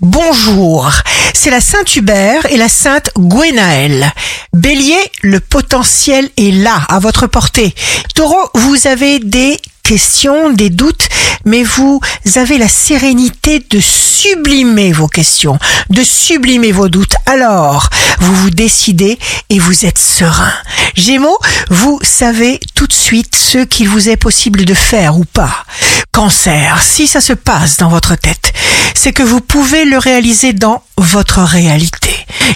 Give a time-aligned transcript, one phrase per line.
[0.00, 0.90] bonjour.
[1.34, 4.12] C'est la Sainte Hubert et la Sainte Gwenaëlle.
[4.52, 7.74] Bélier, le potentiel est là, à votre portée.
[8.14, 11.08] Taureau, vous avez des questions, des doutes,
[11.44, 12.00] mais vous
[12.36, 15.58] avez la sérénité de sublimer vos questions,
[15.88, 17.14] de sublimer vos doutes.
[17.26, 17.88] Alors,
[18.20, 20.52] vous vous décidez et vous êtes serein.
[20.94, 21.38] Gémeaux,
[21.70, 25.64] vous savez tout de suite ce qu'il vous est possible de faire ou pas.
[26.12, 28.52] Cancer, si ça se passe dans votre tête,
[28.94, 32.10] c'est que vous pouvez le réaliser dans votre réalité.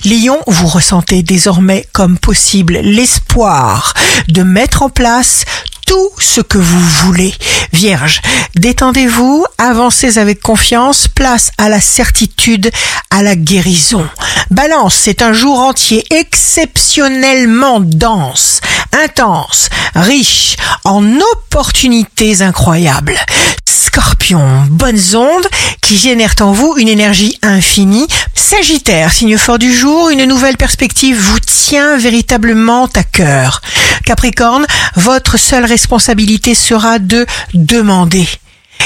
[0.04, 3.94] Lion, vous ressentez désormais comme possible l'espoir
[4.28, 5.44] de mettre en place
[5.86, 7.32] tout ce que vous voulez.
[7.74, 8.22] Vierge,
[8.54, 12.70] détendez-vous, avancez avec confiance, place à la certitude,
[13.10, 14.06] à la guérison.
[14.52, 18.60] Balance, c'est un jour entier exceptionnellement dense,
[18.92, 23.18] intense, riche en opportunités incroyables.
[23.66, 25.48] Scorpion, bonnes ondes
[25.80, 28.06] qui génèrent en vous une énergie infinie.
[28.34, 33.60] Sagittaire, signe fort du jour, une nouvelle perspective vous tient véritablement à cœur.
[34.04, 34.66] Capricorne,
[34.96, 38.28] votre seule responsabilité sera de demander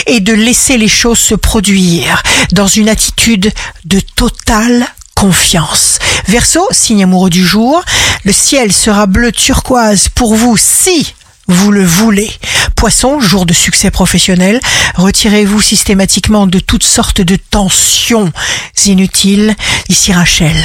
[0.07, 3.53] et de laisser les choses se produire dans une attitude
[3.85, 5.99] de totale confiance.
[6.29, 7.83] Verseau, signe amoureux du jour,
[8.25, 11.15] le ciel sera bleu turquoise pour vous si
[11.49, 12.31] vous le voulez.
[12.77, 14.61] Poisson, jour de succès professionnel,
[14.95, 18.31] retirez-vous systématiquement de toutes sortes de tensions
[18.87, 19.57] inutiles.
[19.89, 20.57] Ici Rachel,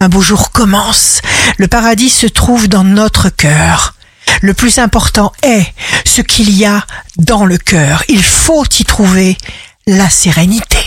[0.00, 1.20] un beau jour commence.
[1.58, 3.94] Le paradis se trouve dans notre cœur.
[4.40, 5.66] Le plus important est
[6.06, 6.86] ce qu'il y a
[7.18, 8.02] dans le cœur.
[8.08, 9.36] Il faut y trouver
[9.86, 10.79] la sérénité.